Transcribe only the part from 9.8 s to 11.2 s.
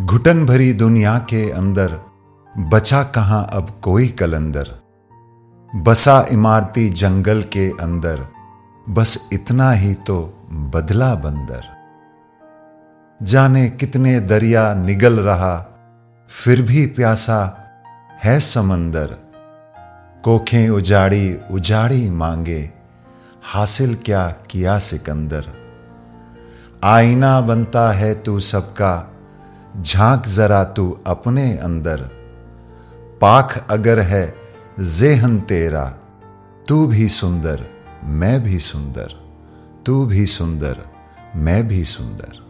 तो बदला